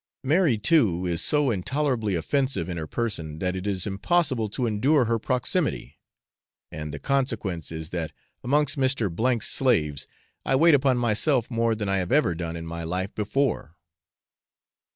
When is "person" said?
2.87-3.37